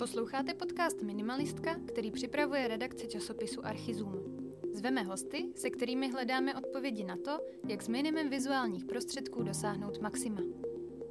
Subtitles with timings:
[0.00, 4.14] Posloucháte podcast Minimalistka, který připravuje redakce časopisu Archizum.
[4.74, 10.40] Zveme hosty, se kterými hledáme odpovědi na to, jak s minimem vizuálních prostředků dosáhnout maxima.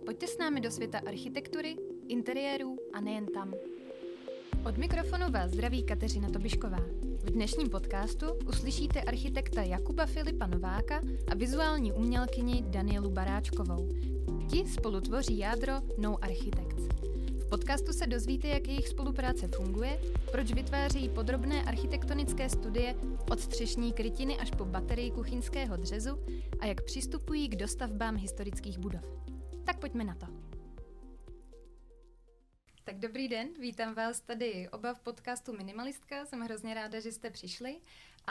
[0.05, 3.53] Pojďte s námi do světa architektury, interiérů a nejen tam.
[4.65, 6.79] Od mikrofonu vás zdraví Kateřina Tobišková.
[7.01, 11.01] V dnešním podcastu uslyšíte architekta Jakuba Filipa Nováka
[11.31, 13.89] a vizuální umělkyni Danielu Baráčkovou.
[14.51, 17.08] Ti spolu tvoří jádro No Architects.
[17.49, 22.95] Podcastu se dozvíte, jak jejich spolupráce funguje, proč vytváří podrobné architektonické studie
[23.31, 26.25] od střešní krytiny až po baterii kuchyňského dřezu
[26.59, 29.01] a jak přistupují k dostavbám historických budov.
[29.65, 30.25] Tak pojďme na to.
[32.83, 36.25] Tak dobrý den, vítám vás tady oba v podcastu Minimalistka.
[36.25, 37.77] Jsem hrozně ráda, že jste přišli.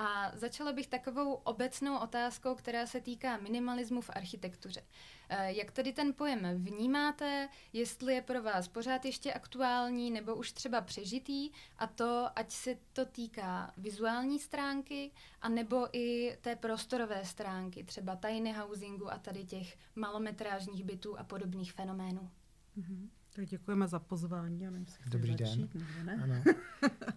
[0.01, 4.83] A začala bych takovou obecnou otázkou, která se týká minimalismu v architektuře.
[5.29, 10.53] Eh, jak tedy ten pojem vnímáte, jestli je pro vás pořád ještě aktuální nebo už
[10.53, 15.11] třeba přežitý a to, ať se to týká vizuální stránky
[15.43, 21.25] a nebo i té prostorové stránky, třeba tiny housingu a tady těch malometrážních bytů a
[21.25, 22.31] podobných fenoménů.
[22.79, 23.09] Mm-hmm.
[23.35, 24.61] Tak děkujeme za pozvání.
[24.61, 26.07] Já nevím, Dobrý začít, den.
[26.07, 26.21] ne?
[26.23, 26.43] Ano.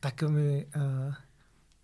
[0.00, 1.14] tak my uh,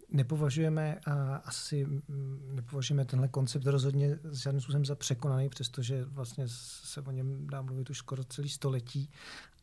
[0.09, 1.13] nepovažujeme uh,
[1.45, 7.47] asi mm, nepovažujeme tenhle koncept rozhodně žádným způsobem za překonaný, přestože vlastně se o něm
[7.47, 9.11] dá mluvit už skoro celý století.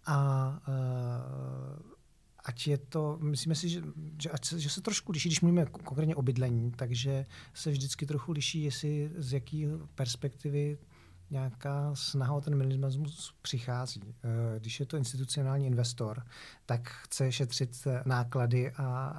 [0.06, 2.00] A uh,
[2.46, 3.82] ať je to, myslíme si, že,
[4.22, 8.06] že, ať se, že se trošku liší, když mluvíme konkrétně o bydlení, takže se vždycky
[8.06, 10.78] trochu liší, jestli z jaký perspektivy
[11.32, 14.02] nějaká snaha o ten minimalismus přichází.
[14.06, 16.24] Eh, když je to institucionální investor,
[16.70, 19.16] tak chce šetřit eh, náklady a,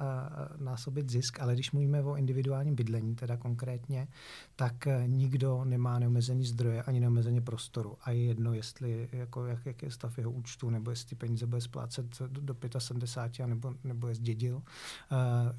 [0.57, 4.07] násobit zisk, ale když mluvíme o individuálním bydlení, teda konkrétně,
[4.55, 7.97] tak eh, nikdo nemá neomezený zdroje ani neomezený prostoru.
[8.01, 11.61] A je jedno, jestli, jako, jak, jak je stav jeho účtu, nebo jestli peníze bude
[11.61, 14.61] splácet do, do 75, nebo, nebo je zdědil.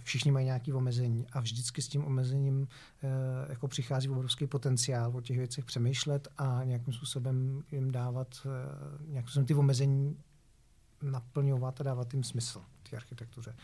[0.04, 2.68] Všichni mají nějaké omezení a vždycky s tím omezením
[3.48, 9.28] jako přichází obrovský potenciál o těch věcech přemýšlet a nějakým způsobem jim dávat, eh, nějakým
[9.28, 10.16] způsobem ty omezení
[11.02, 13.56] naplňovat a dávat jim smysl té architektuře.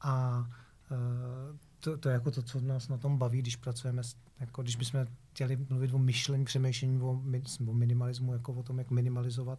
[0.00, 0.44] A
[0.90, 4.02] eh, to, to je jako to, co nás na tom baví, když pracujeme,
[4.40, 7.22] jako když bychom chtěli mluvit o myšlení, přemýšlení, o,
[7.66, 9.58] o minimalismu, jako o tom, jak minimalizovat,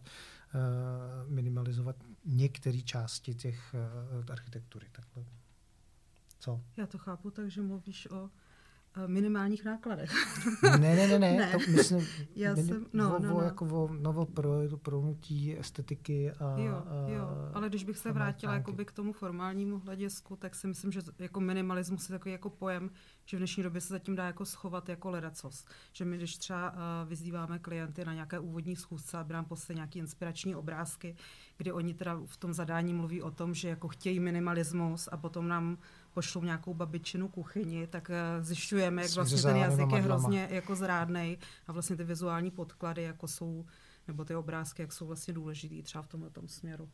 [0.54, 3.74] uh, minimalizovat některé části těch
[4.14, 4.86] uh, architektury.
[4.92, 5.24] Takhle.
[6.38, 6.60] Co?
[6.76, 8.30] Já to chápu tak, že mluvíš o
[9.06, 10.10] minimálních nákladech.
[10.62, 11.52] ne, ne, ne, ne, ne.
[11.52, 12.06] To myslím,
[12.36, 13.40] Já minim, jsem, no, o, no, no.
[13.40, 14.50] jako o novo pro,
[14.82, 20.36] pronutí estetiky a, jo, jo, ale když bych se vrátila jakoby k tomu formálnímu hledisku,
[20.36, 22.90] tak si myslím, že jako minimalismus je takový jako pojem,
[23.24, 25.64] že v dnešní době se zatím dá jako schovat jako ledacos.
[25.92, 26.78] Že my, když třeba uh,
[27.08, 31.16] vyzýváme klienty na nějaké úvodní schůzce, aby nám poslali nějaké inspirační obrázky,
[31.56, 35.48] kdy oni teda v tom zadání mluví o tom, že jako chtějí minimalismus a potom
[35.48, 35.78] nám
[36.14, 41.38] pošlou nějakou babičinu kuchyni, tak uh, zjišťujeme, jak vlastně ten jazyk je hrozně jako zrádnej
[41.66, 43.64] a vlastně ty vizuální podklady jako jsou,
[44.08, 46.88] nebo ty obrázky, jak jsou vlastně důležitý třeba v tomhle směru.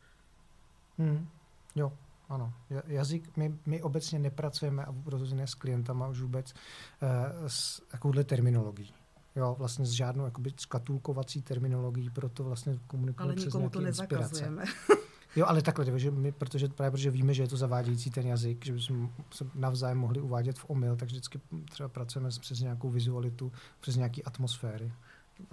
[0.97, 1.27] Hmm.
[1.75, 1.93] Jo,
[2.29, 2.53] ano.
[2.87, 7.09] Jazyk, my, my obecně nepracujeme a rozhodně s klientama už vůbec uh,
[7.47, 8.93] s takovouhle terminologií.
[9.35, 14.63] Jo, vlastně s žádnou jakoby skatulkovací terminologií, proto vlastně komunikujeme přes nějaké to nezakazujeme.
[15.35, 18.65] Jo, ale takhle, že my, protože, právě protože víme, že je to zavádějící ten jazyk,
[18.65, 23.51] že bychom se navzájem mohli uvádět v omyl, tak vždycky třeba pracujeme přes nějakou vizualitu,
[23.79, 24.93] přes nějaké atmosféry.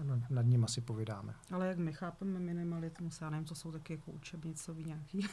[0.05, 1.35] Nad, nad ním asi povídáme.
[1.53, 5.27] Ale jak my chápeme minimalismus, já nevím, co jsou taky jako učebnicový nějaký,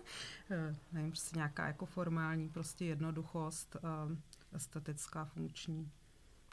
[0.50, 4.16] eh, nevím, prostě nějaká jako formální prostě jednoduchost, eh,
[4.52, 5.90] estetická, funkční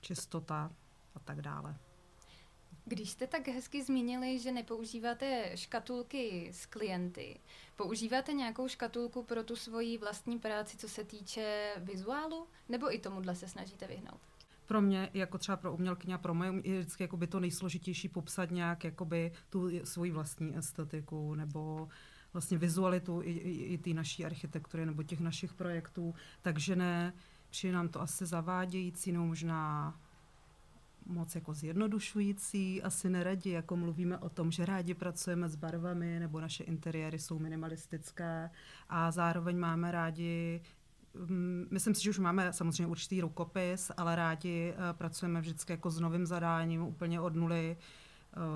[0.01, 0.71] čistota
[1.15, 1.75] a tak dále.
[2.89, 7.39] Když jste tak hezky zmínili, že nepoužíváte škatulky s klienty,
[7.75, 13.35] používáte nějakou škatulku pro tu svoji vlastní práci, co se týče vizuálu, nebo i tomuhle
[13.35, 14.19] se snažíte vyhnout?
[14.65, 18.51] pro mě, jako třeba pro umělkyně a pro mě je vždycky jakoby to nejsložitější popsat
[18.51, 21.89] nějak jakoby tu svoji vlastní estetiku nebo
[22.33, 26.15] vlastně vizualitu i, i, i té naší architektury nebo těch našich projektů.
[26.41, 27.13] Takže ne,
[27.49, 29.93] přijde nám to asi zavádějící, nebo možná
[31.09, 36.41] moc jako zjednodušující, asi neradi, jako mluvíme o tom, že rádi pracujeme s barvami, nebo
[36.41, 38.49] naše interiéry jsou minimalistické
[38.89, 40.61] a zároveň máme rádi
[41.13, 45.91] mm, Myslím si, že už máme samozřejmě určitý rukopis, ale rádi uh, pracujeme vždycky jako
[45.91, 47.77] s novým zadáním, úplně od nuly.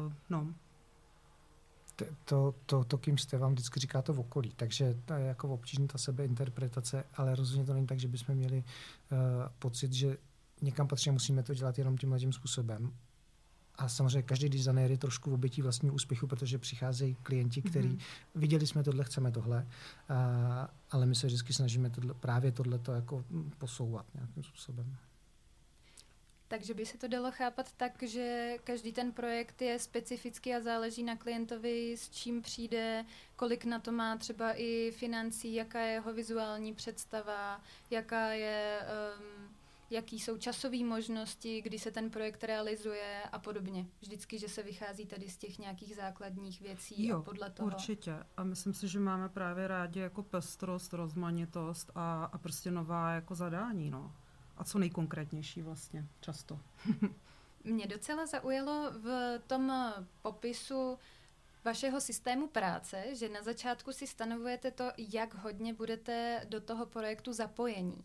[0.05, 0.53] Uh, no.
[2.25, 4.85] To, to, to, kým jste, vám vždycky říká to v okolí, takže
[5.17, 9.17] je jako obtížná ta sebeinterpretace, ale rozhodně to není tak, že bychom měli uh,
[9.59, 10.17] pocit, že
[10.61, 12.94] někam patří, musíme to dělat jenom tímhle tím způsobem.
[13.75, 18.01] a samozřejmě každý designér je trošku v obětí vlastního úspěchu, protože přicházejí klienti, kteří mm-hmm.
[18.35, 19.67] viděli jsme tohle, chceme tohle,
[20.09, 23.25] a, ale my se vždycky snažíme tohle, právě tohle jako
[23.57, 24.97] posouvat nějakým způsobem.
[26.47, 31.03] Takže by se to dalo chápat tak, že každý ten projekt je specifický a záleží
[31.03, 33.05] na klientovi, s čím přijde,
[33.35, 39.43] kolik na to má třeba i financí, jaká je jeho vizuální představa, jaká je, um,
[39.94, 43.86] jaký jsou časové možnosti, kdy se ten projekt realizuje a podobně.
[44.01, 47.68] Vždycky, že se vychází tady z těch nějakých základních věcí jo, a podle toho.
[47.68, 48.16] určitě.
[48.38, 53.36] A myslím si, že máme právě rádi jako pestrost, rozmanitost a, a prostě nová jako
[53.36, 54.16] zadání, no
[54.57, 56.60] a co nejkonkrétnější vlastně často.
[57.63, 60.98] Mě docela zaujalo v tom popisu
[61.66, 67.34] vašeho systému práce, že na začátku si stanovujete to, jak hodně budete do toho projektu
[67.34, 68.04] zapojení.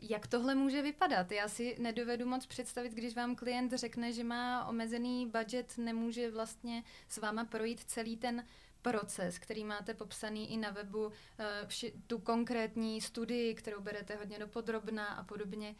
[0.00, 1.32] Jak tohle může vypadat?
[1.32, 6.84] Já si nedovedu moc představit, když vám klient řekne, že má omezený budget, nemůže vlastně
[7.08, 8.44] s váma projít celý ten
[8.82, 14.48] proces, který máte popsaný i na webu, eh, tu konkrétní studii, kterou berete hodně do
[14.48, 15.74] podrobna a podobně,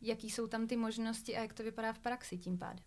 [0.00, 2.84] jaký jsou tam ty možnosti a jak to vypadá v praxi tím pádem?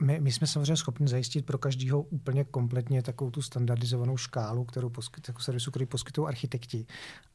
[0.00, 4.90] My, my jsme samozřejmě schopni zajistit pro každého úplně kompletně takovou tu standardizovanou škálu, kterou
[4.90, 6.86] poskyt, jako servisu, který poskytují architekti.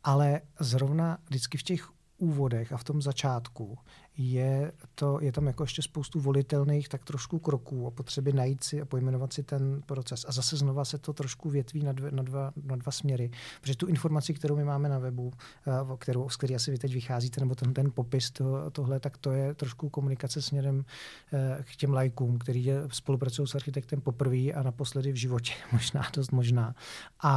[0.04, 3.78] Ale zrovna vždycky v těch úvodech a v tom začátku
[4.21, 8.81] je, to, je tam jako ještě spoustu volitelných tak trošku kroků a potřeby najít si
[8.81, 10.25] a pojmenovat si ten proces.
[10.27, 13.31] A zase znova se to trošku větví na, dvě, na, dva, na dva směry.
[13.62, 15.31] Protože tu informaci, kterou my máme na webu,
[15.68, 19.18] eh, kterou, z který asi vy teď vycházíte, nebo ten, ten popis to, tohle, tak
[19.18, 20.86] to je trošku komunikace směrem
[21.33, 26.01] eh, k těm lajkům, který je, spolupracují s architektem poprvé a naposledy v životě, možná
[26.16, 26.75] dost možná.
[27.19, 27.31] A,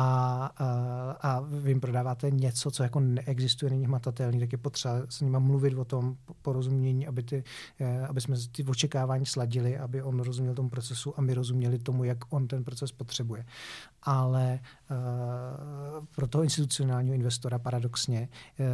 [0.56, 5.20] a, a vy jim prodáváte něco, co jako neexistuje, není hmatatelný, tak je potřeba s
[5.20, 7.45] nimi mluvit o tom, porozumět porozumění, aby, ty,
[7.81, 12.05] eh, aby jsme ty očekávání sladili, aby on rozuměl tomu procesu a my rozuměli tomu,
[12.05, 13.45] jak on ten proces potřebuje.
[14.03, 14.59] Ale
[14.91, 18.29] uh, pro toho institucionálního investora paradoxně
[18.59, 18.67] uh,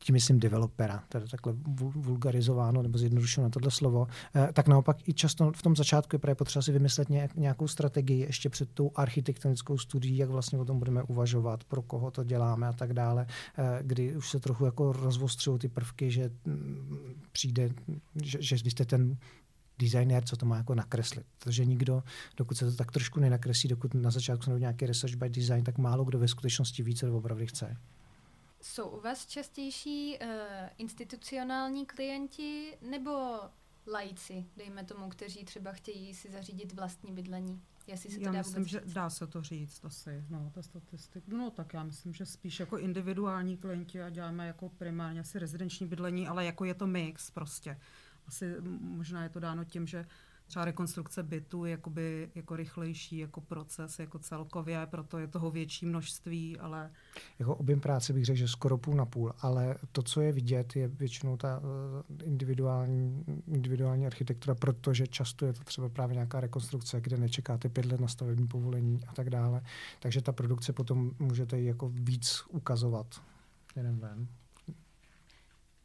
[0.00, 1.52] tím myslím developera, tedy takhle
[1.94, 6.18] vulgarizováno nebo zjednodušeno na tohle slovo, eh, tak naopak i často v tom začátku je
[6.18, 10.78] právě potřeba si vymyslet nějakou strategii ještě před tou architektonickou studií, jak vlastně o tom
[10.78, 13.26] budeme uvažovat, pro koho to děláme a tak dále,
[13.58, 17.70] eh, kdy už se trochu jako rozvostřují ty prvky, že mm, přijde,
[18.22, 19.16] že, že vy jste ten
[19.78, 21.26] designér, co to má jako nakreslit.
[21.38, 22.02] Protože nikdo,
[22.36, 25.78] dokud se to tak trošku nenakreslí, dokud na začátku se nějaký research by design, tak
[25.78, 27.76] málo kdo ve skutečnosti ví, co opravdu chce.
[28.64, 30.28] Jsou u vás častější uh,
[30.78, 33.40] institucionální klienti nebo
[33.86, 37.62] lajci, dejme tomu, kteří třeba chtějí si zařídit vlastní bydlení?
[37.86, 38.92] Jestli se to já dá myslím, že říct.
[38.92, 41.26] dá se to říct asi, no, ta statistika.
[41.36, 45.86] No tak já myslím, že spíš jako individuální klienti a děláme jako primárně asi rezidenční
[45.86, 47.80] bydlení, ale jako je to mix prostě.
[48.26, 50.06] Asi možná je to dáno tím, že
[50.46, 56.58] třeba rekonstrukce bytu jakoby, jako rychlejší jako proces, jako celkově, proto je toho větší množství,
[56.58, 56.90] ale...
[57.38, 60.76] Jako objem práce bych řekl, že skoro půl na půl, ale to, co je vidět,
[60.76, 61.62] je většinou ta
[62.20, 67.86] eh, individuální, individuální architektura, protože často je to třeba právě nějaká rekonstrukce, kde nečekáte pět
[67.86, 69.62] let na stavební povolení a tak dále.
[70.00, 73.22] Takže ta produkce potom můžete jako víc ukazovat
[73.76, 74.28] jeden ven.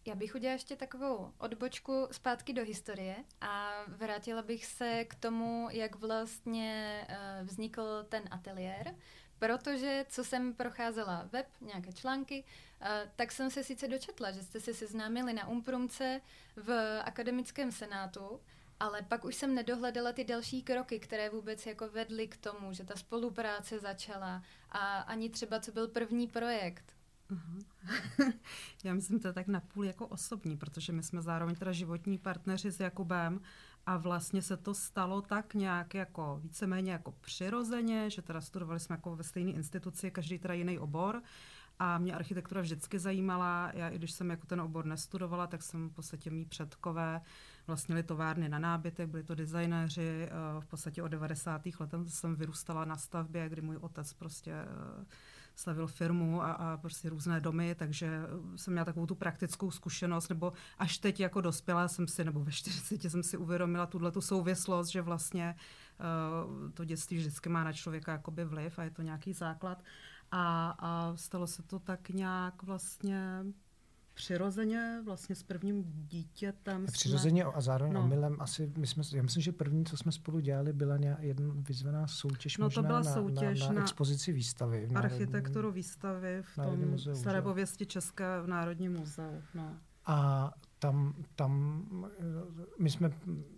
[0.09, 5.67] Já bych udělala ještě takovou odbočku zpátky do historie a vrátila bych se k tomu,
[5.71, 8.95] jak vlastně uh, vznikl ten ateliér,
[9.39, 12.43] protože co jsem procházela web, nějaké články,
[12.81, 16.21] uh, tak jsem se sice dočetla, že jste se seznámili na Umprumce
[16.55, 18.41] v akademickém senátu,
[18.79, 22.83] ale pak už jsem nedohledala ty další kroky, které vůbec jako vedly k tomu, že
[22.83, 26.98] ta spolupráce začala a ani třeba co byl první projekt.
[27.31, 28.33] Uh-huh.
[28.83, 32.71] Já myslím, to je tak napůl jako osobní, protože my jsme zároveň teda životní partneři
[32.71, 33.41] s Jakubem
[33.85, 38.93] a vlastně se to stalo tak nějak jako víceméně jako přirozeně, že teda studovali jsme
[38.93, 41.21] jako ve stejné instituci, každý teda jiný obor
[41.79, 43.71] a mě architektura vždycky zajímala.
[43.73, 47.21] Já i když jsem jako ten obor nestudovala, tak jsem v podstatě mý předkové
[47.67, 50.27] vlastnili továrny na nábytek, byli to designéři.
[50.27, 51.61] Eh, v podstatě od 90.
[51.79, 55.05] letech jsem vyrůstala na stavbě, kdy můj otec prostě eh,
[55.59, 58.21] slavil firmu a, a prostě různé domy, takže
[58.55, 62.51] jsem měla takovou tu praktickou zkušenost, nebo až teď jako dospělá jsem si, nebo ve
[62.51, 67.73] 40 jsem si uvědomila tuhle tu souvislost, že vlastně uh, to dětství vždycky má na
[67.73, 69.83] člověka jakoby vliv a je to nějaký základ.
[70.31, 73.45] A, a stalo se to tak nějak vlastně
[74.19, 76.87] přirozeně vlastně s prvním dítětem.
[76.87, 76.91] Jsme...
[76.91, 78.03] Přirozeně a zároveň no.
[78.03, 82.07] omylem asi, my jsme, já myslím, že první, co jsme spolu dělali, byla jedna vyzvaná
[82.07, 84.87] soutěž no, to byla soutěž na, na, na, expozici výstavy.
[84.87, 89.41] V architekturu výstavy v tom staré pověsti České v Národním muzeu.
[89.53, 89.77] No.
[90.05, 91.83] A tam, tam
[92.79, 93.11] my jsme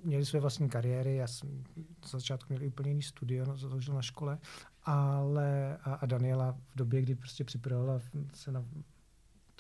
[0.04, 1.64] měli své vlastní kariéry, já jsem
[2.06, 4.38] z začátku měl úplně jiný studio, no, založil na škole,
[4.84, 8.00] ale a, a Daniela v době, kdy prostě připravila
[8.34, 8.66] se na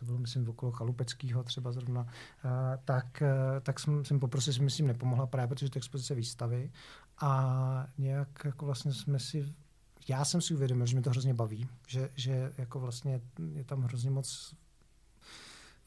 [0.02, 2.08] to bylo, myslím, okolo Chalupeckého třeba zrovna,
[2.86, 3.24] tak,
[3.62, 6.72] tak jsem, jsem poprosil, jsem myslím nepomohla právě, protože to expozice výstavy
[7.22, 9.54] a nějak jako vlastně jsme si
[10.08, 13.22] já jsem si uvědomil, že mě to hrozně baví, že, že jako vlastně
[13.54, 14.56] je tam hrozně moc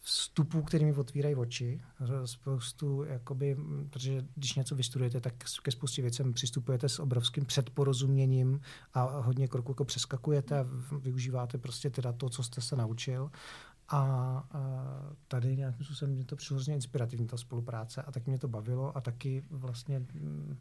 [0.04, 1.80] vstupů, který mi otvírají oči.
[2.24, 3.56] Spoustu, jakoby,
[3.90, 8.60] protože když něco vystudujete, tak ke spoustě věcem přistupujete s obrovským předporozuměním
[8.94, 10.66] a hodně kroků jako přeskakujete a
[10.98, 13.30] využíváte prostě teda to, co jste se naučil.
[13.88, 14.70] A, a
[15.28, 18.96] tady nějakým způsobem mě to přišlo hrozně inspirativní, ta spolupráce a tak mě to bavilo
[18.96, 20.58] a taky vlastně mm,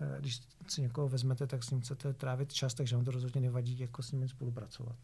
[0.00, 3.40] eh, když si někoho vezmete, tak s ním chcete trávit čas, takže vám to rozhodně
[3.40, 4.98] nevadí jako s ním spolupracovat.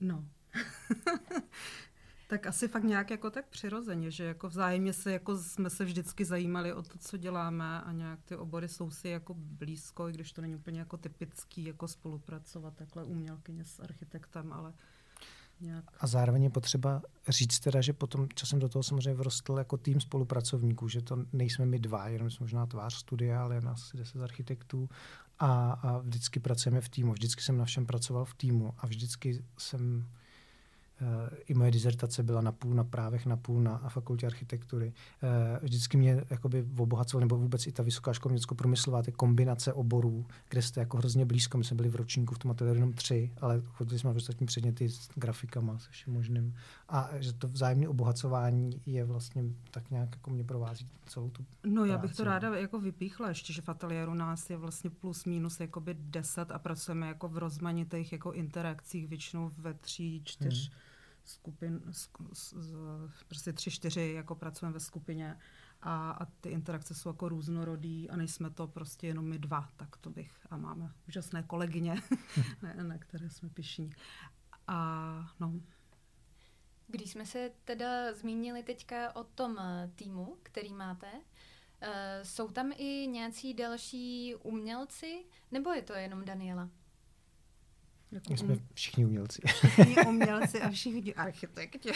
[0.00, 0.24] No.
[2.32, 6.24] tak asi fakt nějak jako tak přirozeně, že jako vzájemně se jako jsme se vždycky
[6.24, 10.32] zajímali o to, co děláme a nějak ty obory jsou si jako blízko, i když
[10.32, 14.72] to není úplně jako typický jako spolupracovat takhle umělkyně s architektem, ale
[15.62, 15.84] nějak.
[16.00, 20.00] A zároveň je potřeba říct teda, že potom časem do toho samozřejmě vrostl jako tým
[20.00, 24.88] spolupracovníků, že to nejsme my dva, jenom jsme možná tvář studia, ale nás deset architektů
[25.38, 27.12] a, a vždycky pracujeme v týmu.
[27.12, 30.06] Vždycky jsem na všem pracoval v týmu a vždycky jsem
[31.46, 34.92] i moje dizertace byla na půl na právech, na půl na fakultě architektury.
[35.22, 40.26] Eh, vždycky mě jakoby obohacoval, nebo vůbec i ta vysoká škola městsko-průmyslová, ty kombinace oborů,
[40.48, 41.58] kde jste jako hrozně blízko.
[41.58, 44.46] My jsme byli v ročníku v tom ateliéru jenom tři, ale chodili jsme v ostatní
[44.46, 46.54] předměty s grafikama, se vším možným.
[46.88, 51.84] A že to vzájemné obohacování je vlastně tak nějak jako mě provází celou tu No
[51.84, 55.60] já bych to ráda jako vypíchla ještě, že v ateliéru nás je vlastně plus minus
[55.60, 60.91] jakoby deset a pracujeme jako v rozmanitých jako interakcích, většinou ve tří, čtyř hmm
[61.24, 61.80] skupin,
[63.28, 65.38] prostě tři, čtyři, jako pracujeme ve skupině
[65.82, 69.96] a, a ty interakce jsou jako různorodý a nejsme to prostě jenom my dva, tak
[69.96, 71.94] to bych, a máme úžasné kolegyně,
[72.62, 73.90] na, na které jsme pišní.
[74.66, 75.52] A no.
[76.86, 81.08] Když jsme se teda zmínili teďka o tom eh, týmu, který máte,
[81.80, 86.70] eh, jsou tam i nějací další umělci, nebo je to jenom Daniela?
[88.12, 89.42] Jako My jsme všichni umělci.
[89.46, 91.92] Všichni umělci a všichni architekti.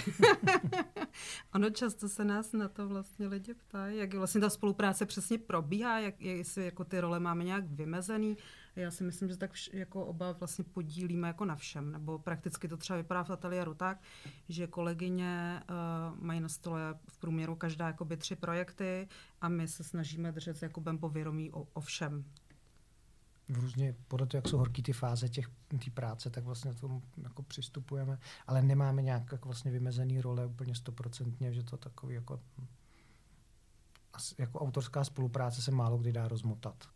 [1.55, 5.99] ono často se nás na to vlastně lidi ptají, jak vlastně ta spolupráce přesně probíhá,
[5.99, 8.37] jak, jestli jako ty role máme nějak vymezený.
[8.77, 12.69] Já si myslím, že tak vš, jako oba vlastně podílíme jako na všem, nebo prakticky
[12.69, 14.01] to třeba vypadá v ateliéru tak,
[14.49, 19.09] že kolegyně uh, mají na stole v průměru každá jakoby tři projekty
[19.41, 22.25] a my se snažíme držet Jakubem povědomí o, o všem
[23.49, 27.03] různě, podle toho, jak jsou horký ty fáze těch té práce, tak vlastně k tomu
[27.23, 32.41] jako přistupujeme, ale nemáme nějak jako vlastně vymezený role úplně stoprocentně, že to takový jako
[34.39, 36.89] jako autorská spolupráce se málo kdy dá rozmotat.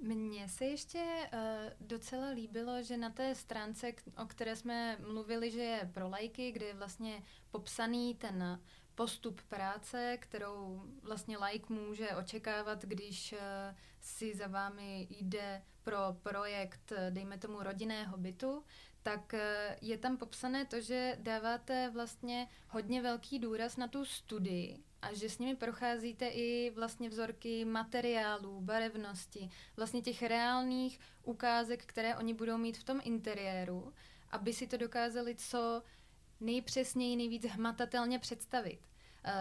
[0.00, 3.92] Mně se ještě uh, docela líbilo, že na té stránce,
[4.22, 8.60] o které jsme mluvili, že je pro lajky, kde je vlastně popsaný ten
[8.94, 16.92] postup práce, kterou vlastně like může očekávat, když eh, si za vámi jde pro projekt,
[16.92, 18.64] eh, dejme tomu rodinného bytu,
[19.02, 24.82] tak eh, je tam popsané to, že dáváte vlastně hodně velký důraz na tu studii
[25.02, 32.16] a že s nimi procházíte i vlastně vzorky materiálů, barevnosti, vlastně těch reálných ukázek, které
[32.16, 33.92] oni budou mít v tom interiéru,
[34.30, 35.82] aby si to dokázali co
[36.44, 38.78] nejpřesněji, nejvíc hmatatelně představit.
[38.80, 39.32] Uh,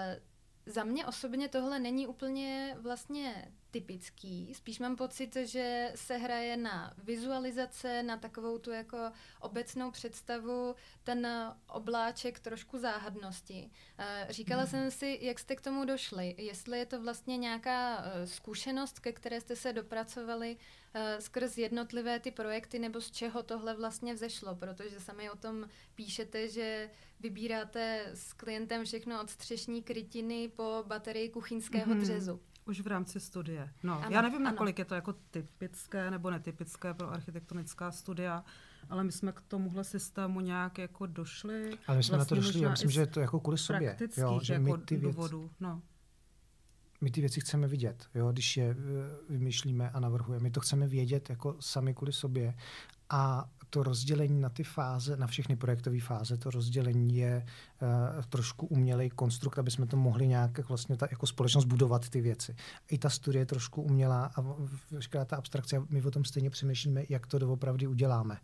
[0.65, 4.53] za mě osobně tohle není úplně vlastně typický.
[4.53, 8.97] Spíš mám pocit, že se hraje na vizualizace, na takovou tu jako
[9.39, 11.27] obecnou představu, ten
[11.67, 13.71] obláček trošku záhadnosti.
[13.97, 14.71] Eh, říkala hmm.
[14.71, 16.35] jsem si, jak jste k tomu došli.
[16.37, 20.57] Jestli je to vlastně nějaká eh, zkušenost, ke které jste se dopracovali
[20.93, 25.69] eh, skrz jednotlivé ty projekty, nebo z čeho tohle vlastně vzešlo, protože sami o tom
[25.95, 26.89] píšete, že
[27.19, 32.01] vybíráte s klientem všechno od střešní krytiny po baterii kuchyňského mm-hmm.
[32.01, 32.39] dřezu.
[32.65, 33.69] Už v rámci studie.
[33.83, 38.43] No, ano, já nevím, nakolik je to jako typické nebo netypické pro architektonická studia,
[38.89, 41.77] ale my jsme k tomuhle systému nějak jako došli.
[41.87, 43.57] Ale my jsme vlastně na to vlastně došli, já myslím, že je to jako kvůli
[43.57, 43.97] sobě.
[44.17, 45.49] Jo, že jako my ty věc, důvodů.
[45.59, 45.81] No.
[47.03, 48.75] My ty věci chceme vidět, jo, když je eh,
[49.29, 50.43] vymýšlíme a navrhujeme.
[50.43, 52.53] My to chceme vědět jako sami kvůli sobě.
[53.09, 57.45] A to rozdělení na ty fáze, na všechny projektové fáze, to rozdělení je
[57.81, 62.21] uh, trošku umělej konstrukt, aby jsme to mohli nějak vlastně ta, jako společnost budovat ty
[62.21, 62.55] věci.
[62.91, 64.41] I ta studie je trošku umělá a
[64.91, 68.37] veškerá ta abstrakce, my o tom stejně přemýšlíme, jak to doopravdy uděláme.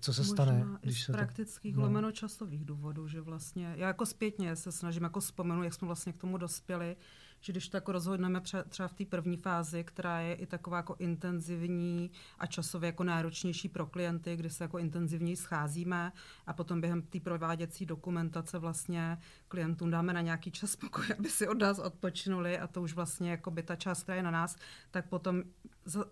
[0.00, 1.80] Co se Možná stane, když z se praktických to...
[1.80, 1.86] no.
[1.86, 6.12] lomeno časových důvodů, že vlastně, já jako zpětně se snažím jako vzpomenout, jak jsme vlastně
[6.12, 6.96] k tomu dospěli,
[7.44, 12.10] že když tak rozhodneme třeba v té první fázi, která je i taková jako intenzivní
[12.38, 16.12] a časově jako náročnější pro klienty, kdy se jako intenzivněji scházíme
[16.46, 21.48] a potom během té prováděcí dokumentace vlastně klientům dáme na nějaký čas pokoj, aby si
[21.48, 24.56] od nás odpočinuli a to už vlastně jako by ta část, která je na nás,
[24.90, 25.42] tak potom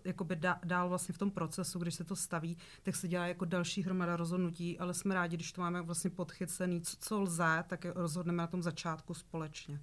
[0.05, 3.83] jakoby dál vlastně v tom procesu, když se to staví, tak se dělá jako další
[3.83, 8.37] hromada rozhodnutí, ale jsme rádi, když to máme vlastně podchycený, co, co lze, tak rozhodneme
[8.37, 9.79] na tom začátku společně.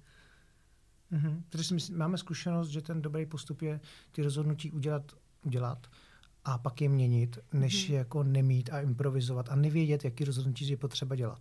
[1.11, 1.43] Mm-hmm.
[1.49, 3.79] Takže si myslím, máme zkušenost, že ten dobrý postup je
[4.11, 5.11] ty rozhodnutí udělat,
[5.45, 5.87] udělat
[6.45, 7.91] a pak je měnit, než mm-hmm.
[7.91, 11.39] je jako nemít a improvizovat a nevědět, jaký rozhodnutí je potřeba dělat.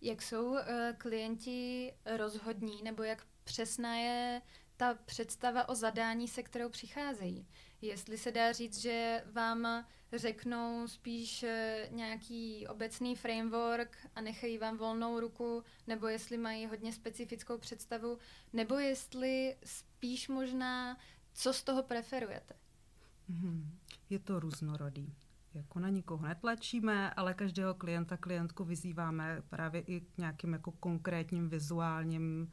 [0.00, 0.58] Jak jsou uh,
[0.98, 4.42] klienti rozhodní, nebo jak přesná je
[4.76, 7.46] ta představa o zadání, se kterou přicházejí?
[7.82, 14.76] Jestli se dá říct, že vám řeknou spíš eh, nějaký obecný framework a nechají vám
[14.76, 18.18] volnou ruku, nebo jestli mají hodně specifickou představu,
[18.52, 20.98] nebo jestli spíš možná,
[21.32, 22.54] co z toho preferujete?
[23.30, 23.64] Mm-hmm.
[24.10, 25.14] Je to různorodý.
[25.54, 31.48] Jako na nikoho netlačíme, ale každého klienta, klientku vyzýváme právě i k nějakým jako konkrétním
[31.48, 32.52] vizuálním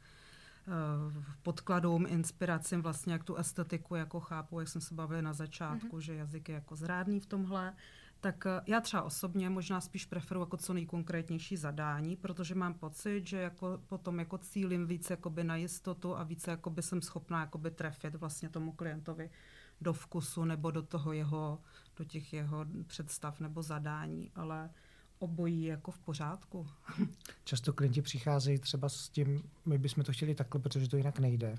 [1.42, 6.00] podkladům, inspiracím, vlastně jak tu estetiku jako chápu, jak jsme se bavili na začátku, mm-hmm.
[6.00, 7.74] že jazyk je jako zrádný v tomhle,
[8.20, 13.26] tak eh, já třeba osobně možná spíš preferuji jako co nejkonkrétnější zadání, protože mám pocit,
[13.26, 17.70] že jako potom jako cílím víc jakoby na jistotu a více jakoby jsem schopná jakoby
[17.70, 19.30] trefit vlastně tomu klientovi
[19.80, 21.60] do vkusu nebo do toho jeho,
[21.96, 24.70] do těch jeho představ nebo zadání, ale
[25.18, 26.66] obojí jako v pořádku.
[27.44, 31.58] Často klienti přicházejí třeba s tím, my bychom to chtěli takhle, protože to jinak nejde.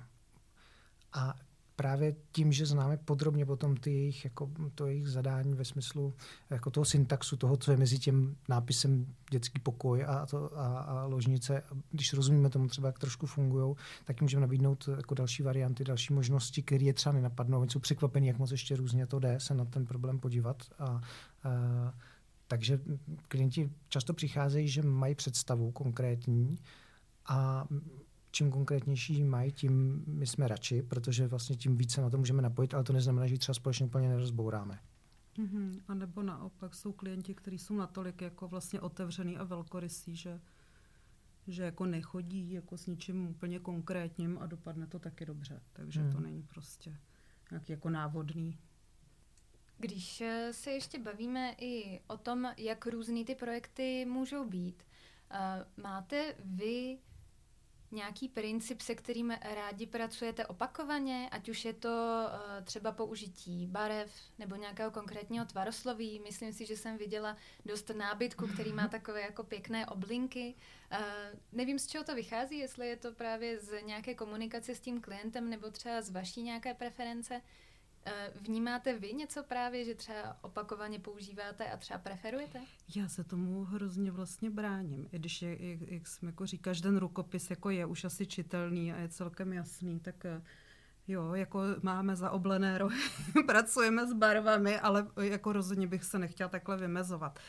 [1.14, 1.34] A
[1.76, 6.14] právě tím, že známe podrobně potom ty jejich, jako, to jejich zadání ve smyslu
[6.50, 11.06] jako toho syntaxu, toho, co je mezi tím nápisem dětský pokoj a, to, a, a
[11.06, 16.14] ložnice, když rozumíme tomu třeba, jak trošku fungují, tak můžeme nabídnout jako další varianty, další
[16.14, 17.60] možnosti, které je třeba nenapadnou.
[17.60, 20.86] Oni jsou překvapení, jak moc ještě různě to jde, se na ten problém podívat a,
[20.86, 21.02] a
[22.48, 22.80] takže
[23.28, 26.58] klienti často přicházejí, že mají představu konkrétní
[27.26, 27.68] a
[28.32, 32.74] čím konkrétnější mají, tím my jsme radši, protože vlastně tím více na to můžeme napojit,
[32.74, 34.80] ale to neznamená, že ji třeba společně úplně nerozbouráme.
[35.38, 35.82] Mm-hmm.
[35.88, 40.42] A nebo naopak jsou klienti, kteří jsou natolik jako vlastně otevřený a velkorysí, že,
[41.48, 45.62] že jako nechodí jako s ničím úplně konkrétním a dopadne to taky dobře.
[45.74, 46.12] Takže mm.
[46.12, 46.98] to není prostě
[47.52, 48.58] nějaký jako návodný
[49.78, 54.84] když eh, se ještě bavíme i o tom, jak různý ty projekty můžou být,
[55.32, 56.98] eh, máte vy
[57.92, 64.12] nějaký princip, se kterým rádi pracujete opakovaně, ať už je to uh, třeba použití barev
[64.40, 66.20] nebo nějakého konkrétního tvarosloví.
[66.20, 70.56] Myslím si, že jsem viděla dost nábytku, který má takové jako pěkné oblinky.
[71.52, 75.50] Nevím, z čeho to vychází, jestli je to právě z nějaké komunikace s tím klientem
[75.50, 77.42] nebo třeba z vaší nějaké preference.
[78.08, 82.60] Eh, vnímáte vy něco právě, že třeba opakovaně používáte a třeba preferujete?
[82.96, 85.10] Já se tomu hrozně vlastně bráním.
[85.12, 88.94] I když, je, jak, jak jsem jako říkáš, ten rukopis jako je už asi čitelný
[88.94, 90.42] a je celkem jasný, tak eh,
[91.08, 93.00] jo, jako máme zaoblené rohy,
[93.46, 97.40] pracujeme s barvami, ale jako rozhodně bych se nechtěla takhle vymezovat.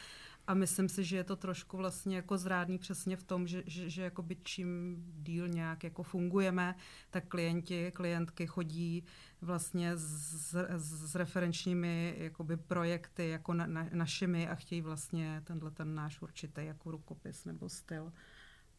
[0.47, 3.91] A myslím si, že je to trošku vlastně jako zrádný přesně v tom, že, že,
[3.91, 6.75] že jakoby čím díl nějak jako fungujeme,
[7.11, 9.05] tak klienti, klientky chodí
[9.41, 15.95] vlastně s, s referenčními jakoby projekty jako na, na, našimi a chtějí vlastně tenhle ten
[15.95, 18.13] náš určitý jako rukopis nebo styl.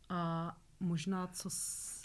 [0.09, 1.49] A možná, co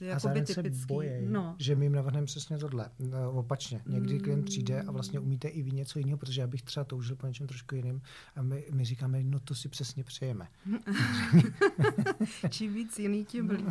[0.05, 0.81] je by typický.
[0.81, 1.57] Se bojej, no.
[1.59, 2.91] že my jim navrhneme přesně tohle.
[2.99, 3.83] No, opačně.
[3.87, 4.21] Někdy mm.
[4.21, 7.27] klient přijde a vlastně umíte i vy něco jiného, protože já bych třeba toužil po
[7.27, 8.03] něčem trošku jiným
[8.37, 10.49] a my, my říkáme, no to si přesně přejeme.
[12.51, 13.69] Čím víc jiný, tím líp.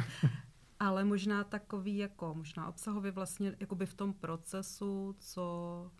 [0.80, 5.92] Ale možná takový jako, možná obsahově vlastně jakoby v tom procesu, co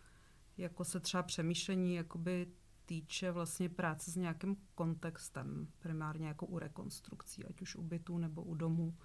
[0.58, 2.46] jako se třeba přemýšlení jakoby
[2.86, 8.42] týče vlastně práce s nějakým kontextem, primárně jako u rekonstrukcí, ať už u bytů nebo
[8.42, 8.96] u domů,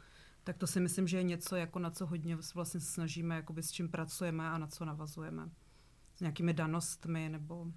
[0.43, 3.71] tak to si myslím, že je něco, jako na co hodně vlastně snažíme, jakoby s
[3.71, 5.49] čím pracujeme a na co navazujeme.
[6.15, 7.67] S nějakými danostmi nebo...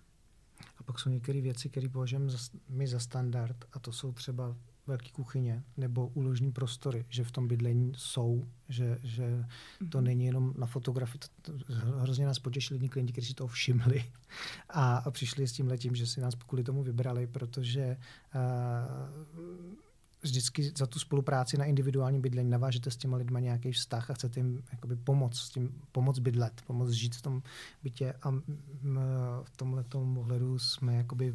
[0.78, 2.32] A pak jsou některé věci, které považujeme
[2.68, 4.56] my za standard a to jsou třeba
[4.90, 9.44] velké kuchyně nebo úložní prostory, že v tom bydlení jsou, že, že
[9.88, 10.02] to mm-hmm.
[10.02, 11.20] není jenom na fotografii.
[12.00, 14.04] Hrozně nás potěšili jedni klienti, kteří si toho všimli
[14.68, 17.96] a, a přišli s tím letím, že si nás kvůli tomu vybrali, protože
[18.34, 19.64] uh,
[20.22, 24.40] vždycky za tu spolupráci na individuálním bydlení navážete s těma lidma nějaký vztah a chcete
[24.40, 27.42] jim jakoby pomoct, s tím, pomoct bydlet, pomoct žít v tom
[27.82, 28.42] bytě a m,
[29.44, 31.34] v tomhle ohledu jsme jakoby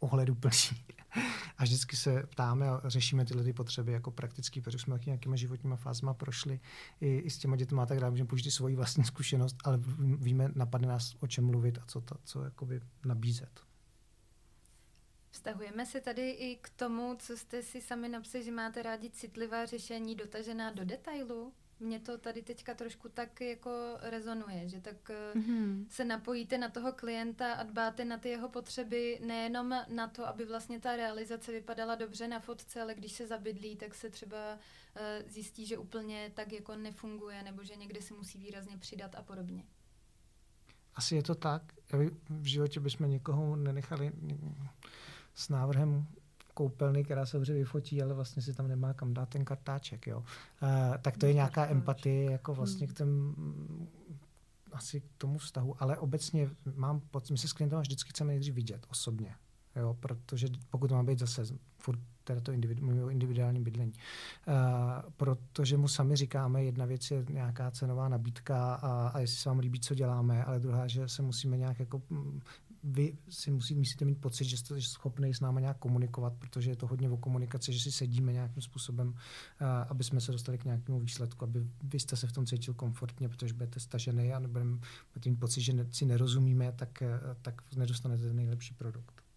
[0.00, 0.97] ohledu plný.
[1.58, 5.36] A vždycky se ptáme a řešíme tyhle ty potřeby jako praktický, protože jsme taky nějakýma
[5.36, 6.60] životníma fázma prošli
[7.00, 8.10] i, i s těma dětmi a tak dále.
[8.10, 12.14] Můžeme použít svoji vlastní zkušenost, ale víme, napadne nás o čem mluvit a co, to,
[12.24, 13.60] co jakoby nabízet.
[15.30, 19.66] Vztahujeme se tady i k tomu, co jste si sami napsali, že máte rádi citlivá
[19.66, 21.52] řešení dotažená do detailu?
[21.80, 25.86] Mně to tady teďka trošku tak jako rezonuje, že tak mm-hmm.
[25.88, 30.44] se napojíte na toho klienta a dbáte na ty jeho potřeby nejenom na to, aby
[30.44, 35.30] vlastně ta realizace vypadala dobře na fotce, ale když se zabydlí, tak se třeba uh,
[35.30, 39.64] zjistí, že úplně tak jako nefunguje nebo že někde se musí výrazně přidat a podobně.
[40.94, 41.62] Asi je to tak.
[42.28, 44.12] V životě bychom někoho nenechali
[45.34, 46.06] s návrhem
[46.58, 50.06] koupelny, která se dobře vyfotí, ale vlastně si tam nemá kam dát ten kartáček.
[50.06, 50.18] Jo.
[50.18, 52.94] Uh, tak to je nějaká empatie jako vlastně hmm.
[52.94, 53.34] k těm
[54.72, 58.54] asi k tomu vztahu, ale obecně mám pocit, my se s klientem vždycky chceme nejdřív
[58.54, 59.34] vidět osobně,
[59.76, 61.42] jo, protože pokud má být zase
[61.78, 63.92] furt teda to individu, individuální bydlení.
[63.92, 69.48] Uh, protože mu sami říkáme, jedna věc je nějaká cenová nabídka a, a jestli se
[69.48, 72.02] vám líbí, co děláme, ale druhá, že se musíme nějak jako
[72.82, 76.76] vy si musí, musíte mít pocit, že jste schopný s námi nějak komunikovat, protože je
[76.76, 79.14] to hodně o komunikaci, že si sedíme nějakým způsobem, uh,
[79.88, 83.28] aby jsme se dostali k nějakému výsledku, aby vy jste se v tom cítil komfortně,
[83.28, 84.78] protože budete stažený a nebudeme
[85.26, 89.27] mít pocit, že si nerozumíme, tak, uh, tak nedostanete ten nejlepší produkt.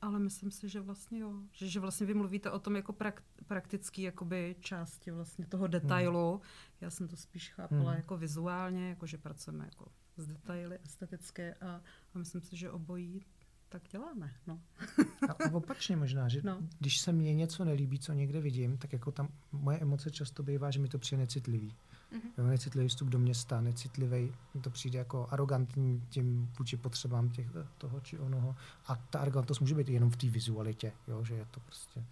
[0.00, 1.32] Ale myslím si, že vlastně jo.
[1.52, 6.32] Že, že vlastně vy mluvíte o tom jako prak, praktický jakoby části vlastně toho detailu.
[6.32, 6.40] Hmm.
[6.80, 7.96] Já jsem to spíš chápala hmm.
[7.96, 11.82] jako vizuálně, jako že pracujeme jako s detaily estetické a,
[12.14, 13.24] a myslím si, že obojí
[13.70, 14.32] tak děláme.
[14.46, 14.60] No.
[15.28, 16.58] a, a opačně možná, že no.
[16.78, 20.70] když se mně něco nelíbí, co někde vidím, tak jako tam moje emoce často bývá,
[20.70, 21.76] že mi to přijde necitlivý.
[22.12, 22.48] Mm-hmm.
[22.48, 27.46] necitlivý vstup do města, necitlivý, to přijde jako arrogantní tím vůči potřebám těch,
[27.78, 28.56] toho či onoho.
[28.86, 32.04] A ta arrogantnost může být jenom v té vizualitě, jo, že je to prostě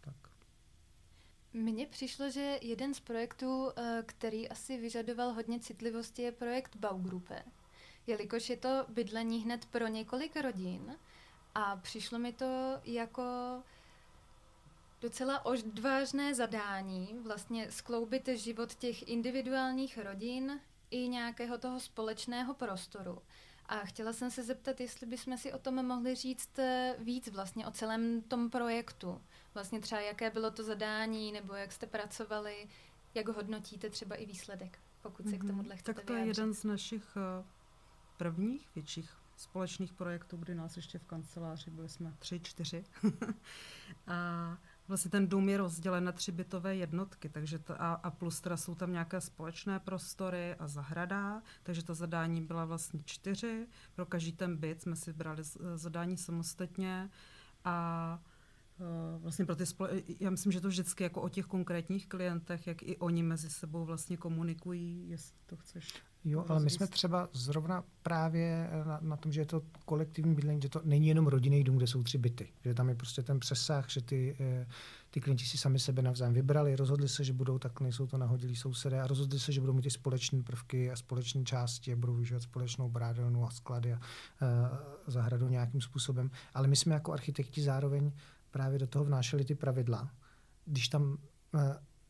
[0.00, 0.14] tak.
[1.52, 7.42] Mně přišlo, že jeden z projektů, eh, který asi vyžadoval hodně citlivosti, je projekt Baugruppe.
[8.06, 10.96] Jelikož je to bydlení hned pro několik rodin
[11.54, 13.22] a přišlo mi to jako
[15.06, 23.22] docela odvážné zadání, vlastně skloubit život těch individuálních rodin i nějakého toho společného prostoru.
[23.66, 27.66] A chtěla jsem se zeptat, jestli bychom si o tom mohli říct eh, víc vlastně
[27.66, 29.20] o celém tom projektu.
[29.54, 32.68] Vlastně třeba jaké bylo to zadání, nebo jak jste pracovali,
[33.14, 35.38] jak hodnotíte třeba i výsledek, pokud se mm-hmm.
[35.38, 35.48] k mhm.
[35.48, 36.38] tomuhle chcete Tak to vyjádřit.
[36.38, 37.44] je jeden z našich eh,
[38.16, 42.84] prvních větších společných projektů, kdy nás ještě v kanceláři byli jsme tři, čtyři.
[44.06, 48.40] a Vlastně ten dům je rozdělen na tři bytové jednotky, takže to, a, a plus
[48.40, 53.66] teda jsou tam nějaké společné prostory a zahrada, takže to zadání byla vlastně čtyři.
[53.94, 55.42] Pro každý ten byt jsme si brali
[55.74, 57.10] zadání samostatně
[57.64, 58.18] a
[58.78, 62.66] uh, vlastně pro ty spole- já myslím, že to vždycky jako o těch konkrétních klientech,
[62.66, 66.02] jak i oni mezi sebou vlastně komunikují, jestli to chceš.
[66.28, 70.62] Jo, ale my jsme třeba zrovna právě na, na tom, že je to kolektivní bydlení,
[70.62, 72.48] že to není jenom rodinný dům, kde jsou tři byty.
[72.64, 74.66] Že tam je prostě ten přesah, že ty, eh,
[75.10, 78.56] ty klienti si sami sebe navzájem vybrali, rozhodli se, že budou tak, nejsou to nahodilí
[78.56, 82.12] sousedé a rozhodli se, že budou mít i společné prvky a společné části a budou
[82.14, 84.68] využívat společnou brádelnu a sklady a uh,
[85.06, 86.30] zahradu nějakým způsobem.
[86.54, 88.12] Ale my jsme jako architekti zároveň
[88.50, 90.10] právě do toho vnášeli ty pravidla.
[90.64, 91.18] Když tam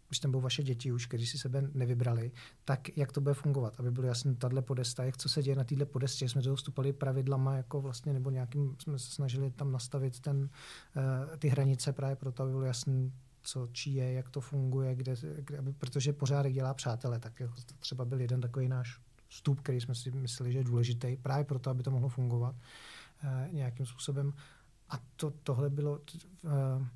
[0.09, 2.33] když tam budou vaše děti už, když si sebe nevybrali,
[2.65, 5.65] tak jak to bude fungovat, aby bylo jasné tahle podesta, jak co se děje na
[5.65, 10.21] téhle podestě, jsme to vstupali pravidlama, jako vlastně, nebo nějakým, jsme se snažili tam nastavit
[10.21, 13.11] ten, uh, ty hranice právě proto, aby bylo jasné,
[13.43, 18.05] co či je, jak to funguje, kde, kde protože pořádek dělá přátele, tak jako třeba
[18.05, 21.83] byl jeden takový náš vstup, který jsme si mysleli, že je důležitý, právě proto, aby
[21.83, 24.33] to mohlo fungovat uh, nějakým způsobem.
[24.89, 26.01] A to, tohle bylo,
[26.45, 26.87] uh,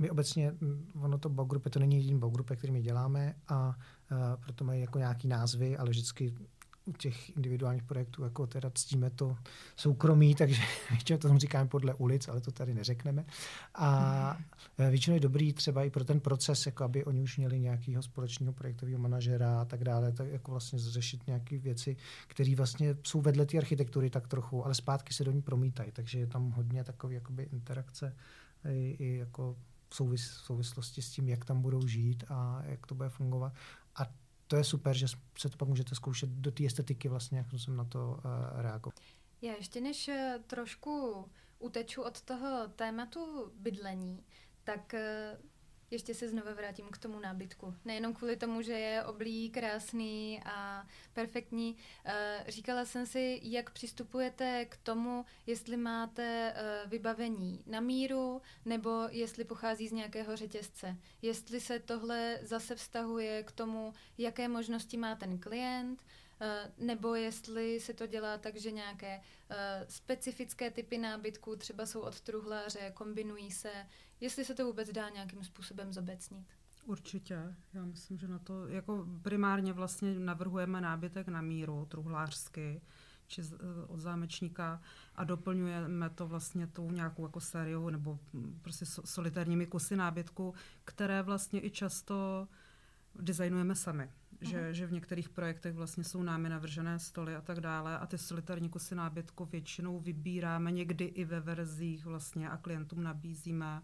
[0.00, 0.54] my obecně,
[1.00, 4.98] ono to Baugrupy, to není jediný Baugrupy, který my děláme a uh, proto mají jako
[4.98, 6.34] nějaký názvy, ale vždycky
[6.84, 9.36] u těch individuálních projektů jako teda ctíme to
[9.76, 13.24] soukromí, takže většinou to říkáme podle ulic, ale to tady neřekneme.
[13.74, 14.30] A
[14.78, 14.90] hmm.
[14.90, 18.52] většinou je dobrý třeba i pro ten proces, jako aby oni už měli nějakého společného
[18.52, 23.46] projektového manažera a tak dále, tak jako vlastně řešit nějaké věci, které vlastně jsou vedle
[23.46, 27.20] té architektury tak trochu, ale zpátky se do ní promítají, takže je tam hodně takové
[27.52, 28.16] interakce
[28.68, 29.56] i, i jako
[29.90, 33.52] v, souvis, v souvislosti s tím, jak tam budou žít a jak to bude fungovat.
[33.96, 34.02] A
[34.46, 35.06] to je super, že
[35.38, 38.94] se to pak můžete zkoušet do té estetiky vlastně, jak jsem na to uh, reagoval.
[39.42, 41.24] Já ještě než eh, trošku
[41.58, 44.24] uteču od toho tématu bydlení,
[44.64, 45.50] tak uh,
[45.90, 47.74] ještě se znova vrátím k tomu nábytku.
[47.84, 51.76] Nejenom kvůli tomu, že je oblí krásný a perfektní.
[52.04, 58.90] Eh, říkala jsem si, jak přistupujete k tomu, jestli máte eh, vybavení na míru, nebo
[59.10, 60.96] jestli pochází z nějakého řetězce.
[61.22, 66.04] Jestli se tohle zase vztahuje k tomu, jaké možnosti má ten klient,
[66.78, 72.20] nebo jestli se to dělá tak, že nějaké eh, specifické typy nábytku třeba jsou od
[72.20, 73.72] truhláře, kombinují se,
[74.20, 76.46] jestli se to vůbec dá nějakým způsobem zobecnit.
[76.84, 77.56] Určitě.
[77.74, 82.80] Já myslím, že na to jako primárně vlastně navrhujeme nábytek na míru, truhlářsky,
[83.26, 83.56] či eh,
[83.88, 84.82] od zámečníka
[85.14, 88.18] a doplňujeme to vlastně tou nějakou jako sériou nebo
[88.62, 92.48] prostě solitárními kusy nábytku, které vlastně i často
[93.14, 97.98] designujeme sami že, že v některých projektech vlastně jsou námi navržené stoly a tak dále
[97.98, 103.82] a ty solitární kusy nábytku většinou vybíráme někdy i ve verzích vlastně a klientům nabízíme,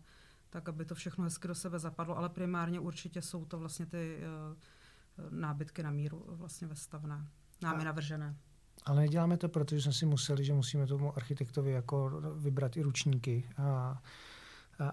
[0.50, 4.18] tak aby to všechno hezky do sebe zapadlo, ale primárně určitě jsou to vlastně ty
[4.18, 7.28] uh, nábytky na míru vlastně vestavné,
[7.62, 8.36] námi a, navržené.
[8.84, 13.48] Ale neděláme to, protože jsme si museli, že musíme tomu architektovi jako vybrat i ručníky
[13.56, 14.02] a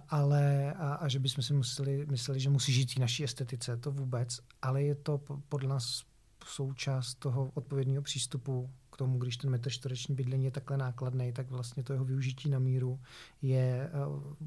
[0.10, 3.92] ale a, a že bychom si museli, mysleli, že musí žít v naší estetice, to
[3.92, 6.04] vůbec, ale je to podle nás
[6.46, 11.50] součást toho odpovědného přístupu k tomu, když ten metr čtvereční bydlení je takhle nákladný, tak
[11.50, 13.00] vlastně to jeho využití na míru
[13.42, 13.90] je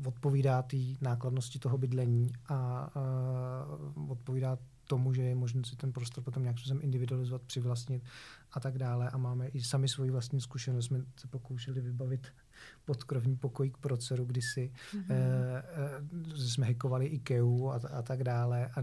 [0.04, 2.90] odpovídá té nákladnosti toho bydlení a, a
[4.08, 8.02] odpovídá tomu, že je možné si ten prostor potom nějak způsobem individualizovat, přivlastnit
[8.52, 9.10] a tak dále.
[9.10, 10.84] A máme i sami svoji vlastní zkušenost.
[10.84, 12.26] Jsme se pokoušeli vybavit
[12.84, 14.72] podkrovní pokojík pro dceru kdysi.
[14.94, 15.04] Mm-hmm.
[15.08, 15.62] E,
[16.34, 18.66] e, jsme hackovali IKEA a, a tak dále.
[18.66, 18.80] A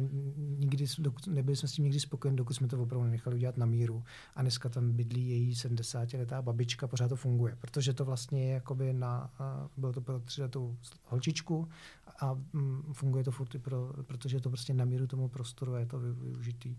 [0.60, 3.66] nikdy, dokud, nebyli jsme s tím nikdy spokojeni, dokud jsme to opravdu nechali udělat na
[3.66, 4.04] míru.
[4.36, 7.56] A dneska tam bydlí její 70-letá babička, pořád to funguje.
[7.60, 9.32] Protože to vlastně je jakoby na,
[9.78, 11.68] bylo to pro tu holčičku
[12.20, 15.80] a mm, funguje to furt pro, protože je to prostě na míru tomu prostoru a
[15.80, 16.78] je to využitý.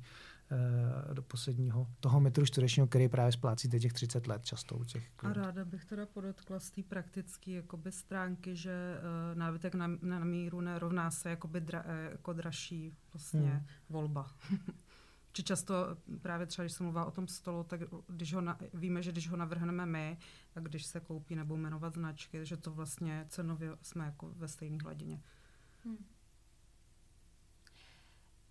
[0.51, 5.11] Eh, do posledního toho metru čtverečního, který právě splácíte těch 30 let často u těch
[5.11, 5.41] klientů.
[5.41, 10.19] A ráda bych teda podotkla z té praktické jakoby stránky, že uh, nábytek na, na
[10.19, 13.67] míru nerovná se jakoby dra, eh, jako dražší vlastně hmm.
[13.89, 14.31] volba.
[15.33, 15.75] Či často
[16.23, 19.29] právě třeba, když se mluvá o tom stolu, tak když ho na, víme, že když
[19.29, 20.19] ho navrhneme my,
[20.57, 24.79] a když se koupí nebo jmenovat značky, že to vlastně cenově jsme jako ve stejné
[24.83, 25.23] hladině.
[25.85, 25.97] Hmm.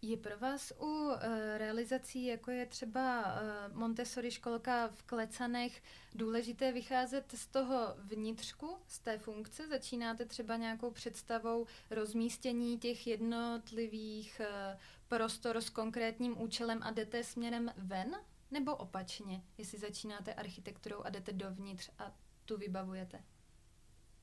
[0.05, 1.15] Je pro vás u uh,
[1.57, 5.83] realizací, jako je třeba uh, Montessori školka v Klecanech,
[6.15, 9.67] důležité vycházet z toho vnitřku, z té funkce?
[9.67, 17.71] Začínáte třeba nějakou představou rozmístění těch jednotlivých uh, prostor s konkrétním účelem a jdete směrem
[17.77, 18.15] ven?
[18.51, 23.23] Nebo opačně, jestli začínáte architekturou a jdete dovnitř a tu vybavujete?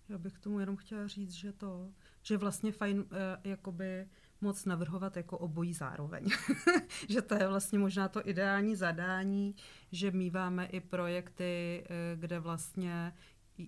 [0.08, 3.06] Já bych k tomu jenom chtěla říct, že to, že vlastně fajn, uh,
[3.44, 4.08] jakoby
[4.40, 6.30] moc navrhovat jako obojí zároveň.
[7.08, 9.54] že to je vlastně možná to ideální zadání,
[9.92, 13.12] že míváme i projekty, eh, kde vlastně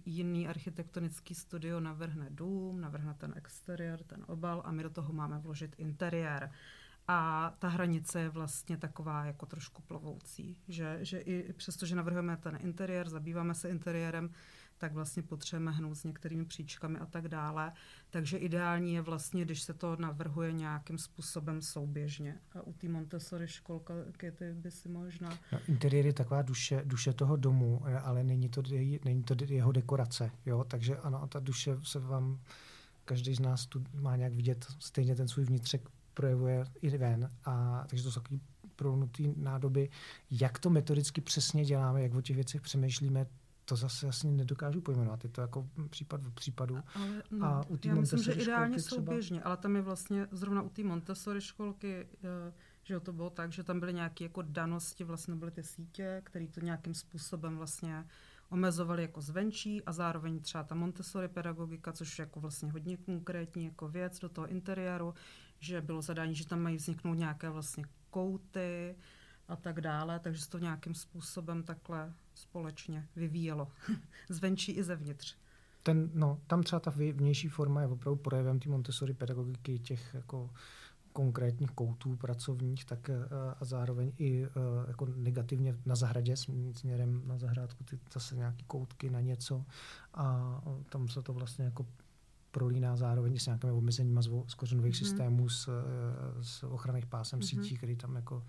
[0.07, 5.39] jiný architektonický studio navrhne dům, navrhne ten exteriér, ten obal a my do toho máme
[5.39, 6.51] vložit interiér.
[7.09, 12.37] A ta hranice je vlastně taková jako trošku plovoucí, že, že i přesto, že navrhujeme
[12.37, 14.31] ten interiér, zabýváme se interiérem,
[14.83, 17.73] tak vlastně potřebujeme hnout s některými příčkami a tak dále.
[18.11, 22.39] Takže ideální je vlastně, když se to navrhuje nějakým způsobem souběžně.
[22.53, 23.95] A u té Montessori školka,
[24.35, 25.39] ty by si možná...
[25.53, 28.63] No, interiér je taková duše, duše toho domu, ale není to,
[29.05, 30.31] není to jeho dekorace.
[30.47, 30.65] Jo?
[30.65, 32.41] Takže ano, ta duše se vám,
[33.05, 37.31] každý z nás tu má nějak vidět, stejně ten svůj vnitřek projevuje i ven.
[37.45, 38.41] A, takže to jsou takový
[38.77, 39.91] prolnutý nádoby.
[40.31, 43.27] Jak to metodicky přesně děláme, jak o těch věcech přemýšlíme,
[43.65, 45.25] to zase jasně nedokážu pojmenovat.
[45.25, 46.79] Je to jako případ v případu.
[46.95, 50.69] Ale, no, a u já myslím, že ideálně souběžně, ale tam je vlastně zrovna u
[50.69, 55.35] té Montessori školky, eh, že to bylo tak, že tam byly nějaké jako danosti, vlastně
[55.35, 58.07] byly ty sítě, které to nějakým způsobem vlastně
[58.51, 63.65] omezovali jako zvenčí a zároveň třeba ta Montessori pedagogika, což je jako vlastně hodně konkrétní
[63.65, 65.15] jako věc do toho interiéru,
[65.61, 68.97] že bylo zadání, že tam mají vzniknout nějaké vlastně kouty,
[69.49, 73.69] a tak dále, takže se to nějakým způsobem takhle společně vyvíjelo.
[74.29, 75.37] Zvenčí i zevnitř.
[75.83, 80.51] Ten, no, tam třeba ta vnější forma je opravdu projevem té Montessori pedagogiky, těch jako
[81.13, 83.15] konkrétních koutů pracovních, tak eh,
[83.61, 84.49] a zároveň i eh,
[84.89, 86.37] jako negativně na zahradě
[86.73, 89.65] směrem na zahrádku ty zase nějaké koutky na něco
[90.15, 91.87] a tam se to vlastně jako
[92.51, 94.99] prolíná zároveň s nějakými omezeními z kořenových mm-hmm.
[94.99, 95.69] systémů, s,
[96.41, 97.63] s ochranných pásem mm-hmm.
[97.63, 98.45] sítí, který tam jako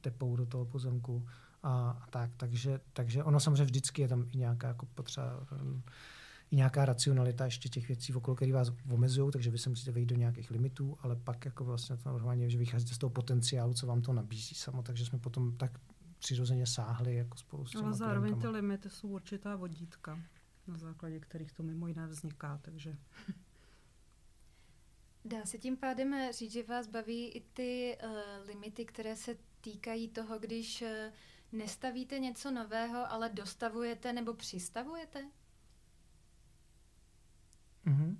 [0.00, 1.26] tepou do toho pozemku
[1.66, 2.30] a, a tak.
[2.36, 5.82] Takže, takže ono samozřejmě vždycky je tam i nějaká jako potřeba um,
[6.50, 10.08] i nějaká racionalita ještě těch věcí, okolo které vás omezují, takže vy se musíte vejít
[10.08, 13.86] do nějakých limitů, ale pak jako vlastně to navrhování, že vycházíte z toho potenciálu, co
[13.86, 15.78] vám to nabízí samo, takže jsme potom tak
[16.18, 18.52] přirozeně sáhli jako spolu s těma Ale zároveň klientama.
[18.52, 20.20] ty limity jsou určitá vodítka,
[20.66, 22.96] na základě kterých to mimo jiné vzniká, takže...
[25.24, 28.10] Dá se tím pádem říct, že vás baví i ty uh,
[28.46, 30.88] limity, které se týkají toho, když uh,
[31.56, 35.24] nestavíte něco nového, ale dostavujete nebo přistavujete?
[37.86, 38.16] Mm-hmm.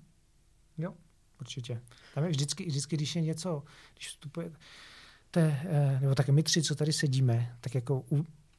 [0.79, 0.95] Jo,
[1.41, 1.83] určitě.
[2.15, 3.63] Tam je vždycky, vždycky, když je něco,
[3.95, 4.53] když vstupuje,
[5.31, 8.05] te, eh, nebo také my tři, co tady sedíme, tak jako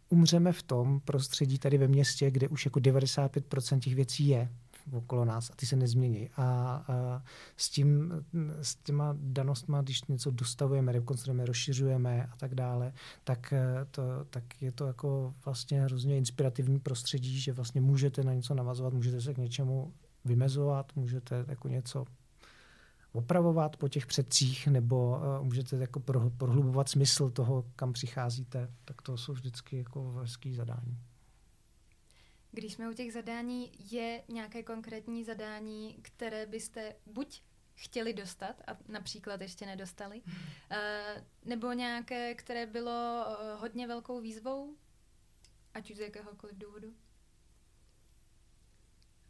[0.09, 4.49] umřeme v tom prostředí tady ve městě, kde už jako 95% těch věcí je
[4.91, 6.29] okolo nás a ty se nezmění.
[6.29, 7.23] A, a
[7.57, 8.13] s, tím,
[8.61, 14.61] s těma danostma, když něco dostavujeme, rekonstruujeme, rozšiřujeme a tak dále, tak, eh, to, tak
[14.61, 19.33] je to jako vlastně hrozně inspirativní prostředí, že vlastně můžete na něco navazovat, můžete se
[19.33, 19.93] k něčemu
[20.25, 22.05] vymezovat, můžete jako něco
[23.13, 25.99] opravovat po těch předcích, nebo uh, můžete jako
[26.37, 30.97] prohlubovat smysl toho, kam přicházíte, tak to jsou vždycky jako hezký zadání.
[32.57, 37.41] Když jsme u těch zadání, je nějaké konkrétní zadání, které byste buď
[37.75, 40.27] chtěli dostat a například ještě nedostali, uh,
[41.45, 44.75] nebo nějaké, které bylo uh, hodně velkou výzvou,
[45.73, 46.93] ať už z jakéhokoliv důvodu?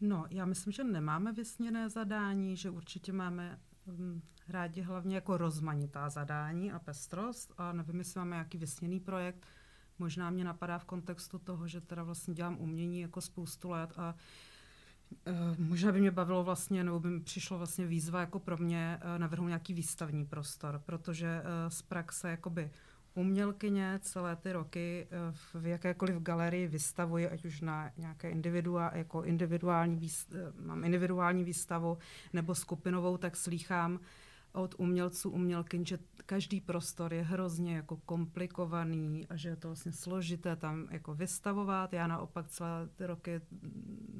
[0.01, 6.09] No, já myslím, že nemáme vysněné zadání, že určitě máme um, rádi hlavně jako rozmanitá
[6.09, 9.47] zadání a pestrost a nevím, jestli máme nějaký vysněný projekt.
[9.99, 14.15] Možná mě napadá v kontextu toho, že teda vlastně dělám umění jako spoustu let a
[15.27, 18.99] Uh, možná by mě bavilo vlastně, nebo by mi přišlo vlastně výzva jako pro mě
[19.03, 22.71] uh, navrhnout nějaký výstavní prostor, protože uh, z praxe jakoby
[23.17, 29.23] umělkyně celé ty roky eh, v jakékoliv galerii vystavuji, ať už na nějaké individua, jako
[29.23, 31.97] individuální výst, eh, mám individuální výstavu
[32.33, 33.99] nebo skupinovou, tak slýchám
[34.57, 39.91] od umělců, umělkyň, že každý prostor je hrozně jako komplikovaný a že je to vlastně
[39.91, 41.93] složité tam jako vystavovat.
[41.93, 43.41] Já naopak celé ty roky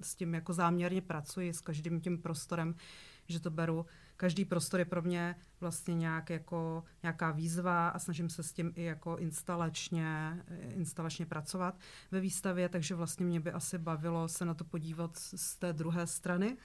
[0.02, 2.76] s tím jako záměrně pracuji, s každým tím prostorem,
[3.28, 3.86] že to beru
[4.18, 8.74] každý prostor je pro mě vlastně nějak jako nějaká výzva a snažím se s tím
[8.76, 11.80] i jako instalačně, instalačně pracovat
[12.12, 16.08] ve výstavě, takže vlastně mě by asi bavilo se na to podívat z té druhé
[16.08, 16.58] strany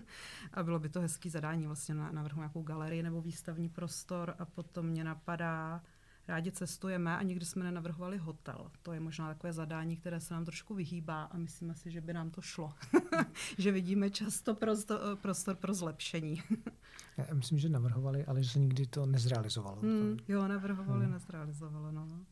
[0.52, 4.86] a bylo by to hezký zadání vlastně navrhnout nějakou galerii nebo výstavní prostor a potom
[4.86, 5.82] mě napadá
[6.28, 8.70] rádi cestujeme a nikdy jsme nenavrhovali hotel.
[8.82, 12.12] To je možná takové zadání, které se nám trošku vyhýbá a myslíme si, že by
[12.12, 12.74] nám to šlo.
[13.58, 16.42] že vidíme často prostor, prostor pro zlepšení.
[17.16, 19.80] Já myslím, že navrhovali, ale že se nikdy to nezrealizovalo.
[19.80, 21.12] Hmm, jo, navrhovali, hmm.
[21.12, 21.92] nezrealizovalo.
[21.92, 22.26] No.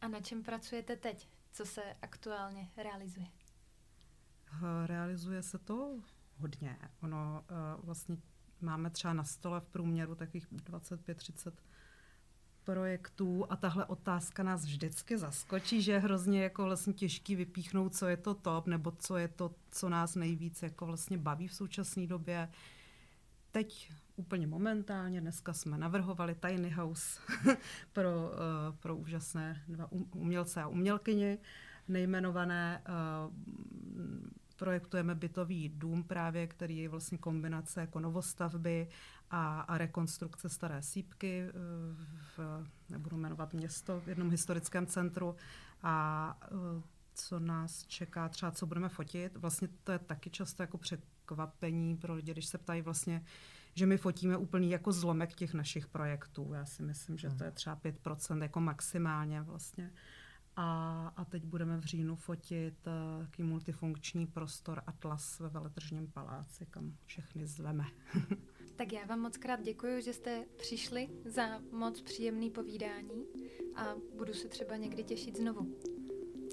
[0.00, 1.28] A na čem pracujete teď?
[1.52, 3.26] Co se aktuálně realizuje?
[4.86, 6.00] Realizuje se to
[6.36, 6.78] hodně.
[7.00, 8.16] Ono uh, vlastně
[8.60, 11.52] máme třeba na stole v průměru takových 25-30
[12.64, 18.06] projektů a tahle otázka nás vždycky zaskočí, že je hrozně jako vlastně těžký vypíchnout, co
[18.06, 22.06] je to top, nebo co je to, co nás nejvíc jako vlastně baví v současné
[22.06, 22.48] době.
[23.58, 27.20] Teď úplně momentálně, dneska jsme navrhovali Tiny House
[27.92, 31.38] pro, uh, pro úžasné dva umělce a umělkyni,
[31.88, 33.34] nejmenované uh,
[34.56, 38.88] projektujeme bytový dům právě, který je vlastně kombinace jako novostavby
[39.30, 41.52] a, a rekonstrukce staré sípky, eh,
[42.36, 45.36] v, nebudu jmenovat město, v jednom historickém centru
[45.82, 46.48] a eh,
[47.20, 49.36] co nás čeká, třeba co budeme fotit.
[49.36, 53.24] Vlastně to je taky často jako překvapení pro lidi, když se ptají vlastně,
[53.74, 56.52] že my fotíme úplný jako zlomek těch našich projektů.
[56.54, 59.92] Já si myslím, že to je třeba 5% jako maximálně vlastně.
[60.56, 66.66] A, a teď budeme v říjnu fotit uh, taký multifunkční prostor Atlas ve Veletržním paláci,
[66.66, 67.84] kam všechny zveme.
[68.76, 73.26] tak já vám moc krát děkuji, že jste přišli za moc příjemný povídání
[73.76, 75.78] a budu se třeba někdy těšit znovu.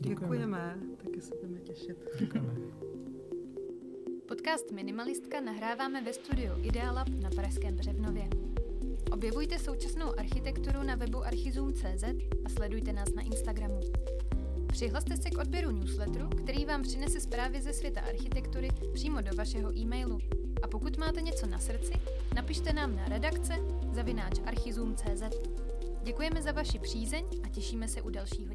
[0.02, 0.80] Děkujeme, Děkujeme.
[1.04, 1.98] taky se budeme těšit.
[2.20, 2.54] Děkujeme.
[4.28, 8.30] Podcast Minimalistka nahráváme ve studiu Idealab na Pražském Břevnově.
[9.12, 12.04] Objevujte současnou architekturu na webu archizum.cz
[12.46, 13.80] a sledujte nás na Instagramu.
[14.68, 19.78] Přihlaste se k odběru newsletteru, který vám přinese zprávy ze světa architektury přímo do vašeho
[19.78, 20.20] e-mailu.
[20.64, 21.94] A pokud máte něco na srdci,
[22.36, 23.54] napište nám na redakce
[23.92, 25.24] zavináč archizum.cz.
[26.04, 28.55] Děkujeme za vaši přízeň a těšíme se u dalšího.